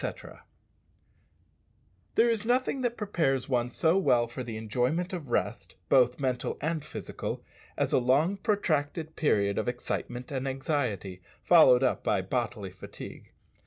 [2.15, 6.57] _There is nothing that prepares one so well for the enjoyment of rest, both mental
[6.59, 7.43] and physical,
[7.77, 13.31] as a long protracted period of excitement and anxiety, followed up by bodily fatigue.